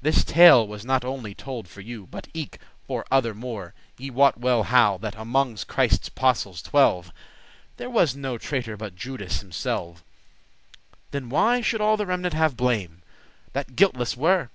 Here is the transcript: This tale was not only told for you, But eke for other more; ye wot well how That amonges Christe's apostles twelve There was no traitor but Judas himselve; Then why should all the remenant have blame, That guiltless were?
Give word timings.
This 0.00 0.22
tale 0.22 0.64
was 0.64 0.84
not 0.84 1.04
only 1.04 1.34
told 1.34 1.66
for 1.66 1.80
you, 1.80 2.06
But 2.06 2.28
eke 2.34 2.60
for 2.86 3.04
other 3.10 3.34
more; 3.34 3.74
ye 3.98 4.10
wot 4.10 4.38
well 4.38 4.62
how 4.62 4.96
That 4.98 5.16
amonges 5.16 5.64
Christe's 5.66 6.06
apostles 6.06 6.62
twelve 6.62 7.12
There 7.78 7.90
was 7.90 8.14
no 8.14 8.38
traitor 8.38 8.76
but 8.76 8.94
Judas 8.94 9.40
himselve; 9.42 10.04
Then 11.10 11.30
why 11.30 11.62
should 11.62 11.80
all 11.80 11.96
the 11.96 12.06
remenant 12.06 12.34
have 12.34 12.56
blame, 12.56 13.02
That 13.54 13.74
guiltless 13.74 14.16
were? 14.16 14.50